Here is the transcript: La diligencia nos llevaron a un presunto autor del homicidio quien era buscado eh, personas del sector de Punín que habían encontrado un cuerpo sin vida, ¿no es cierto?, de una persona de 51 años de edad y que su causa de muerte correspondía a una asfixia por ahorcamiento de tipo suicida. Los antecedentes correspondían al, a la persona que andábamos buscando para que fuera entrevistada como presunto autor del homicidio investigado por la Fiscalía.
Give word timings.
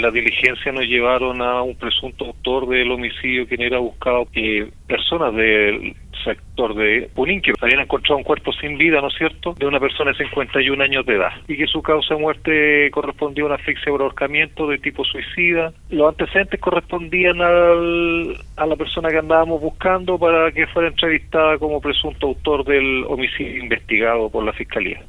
La 0.00 0.10
diligencia 0.10 0.70
nos 0.70 0.84
llevaron 0.84 1.42
a 1.42 1.62
un 1.62 1.74
presunto 1.74 2.26
autor 2.26 2.68
del 2.68 2.90
homicidio 2.90 3.46
quien 3.48 3.62
era 3.62 3.78
buscado 3.78 4.28
eh, 4.32 4.70
personas 4.86 5.34
del 5.34 5.94
sector 6.24 6.74
de 6.74 7.10
Punín 7.14 7.40
que 7.40 7.52
habían 7.60 7.80
encontrado 7.80 8.18
un 8.18 8.24
cuerpo 8.24 8.52
sin 8.52 8.78
vida, 8.78 9.00
¿no 9.00 9.08
es 9.08 9.14
cierto?, 9.16 9.54
de 9.54 9.66
una 9.66 9.80
persona 9.80 10.12
de 10.12 10.18
51 10.18 10.82
años 10.82 11.06
de 11.06 11.16
edad 11.16 11.32
y 11.46 11.56
que 11.56 11.66
su 11.66 11.82
causa 11.82 12.14
de 12.14 12.20
muerte 12.20 12.90
correspondía 12.90 13.44
a 13.44 13.46
una 13.46 13.54
asfixia 13.56 13.90
por 13.90 14.02
ahorcamiento 14.02 14.68
de 14.68 14.78
tipo 14.78 15.04
suicida. 15.04 15.72
Los 15.90 16.08
antecedentes 16.08 16.60
correspondían 16.60 17.40
al, 17.40 18.36
a 18.56 18.66
la 18.66 18.76
persona 18.76 19.10
que 19.10 19.18
andábamos 19.18 19.60
buscando 19.60 20.18
para 20.18 20.52
que 20.52 20.66
fuera 20.68 20.88
entrevistada 20.88 21.58
como 21.58 21.80
presunto 21.80 22.28
autor 22.28 22.64
del 22.64 23.04
homicidio 23.04 23.62
investigado 23.62 24.30
por 24.30 24.44
la 24.44 24.52
Fiscalía. 24.52 25.02